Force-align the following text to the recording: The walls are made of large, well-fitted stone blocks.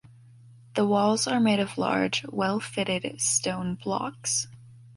The 0.73 0.83
walls 0.87 1.27
are 1.27 1.39
made 1.39 1.59
of 1.59 1.77
large, 1.77 2.25
well-fitted 2.27 3.21
stone 3.21 3.75
blocks. 3.75 4.47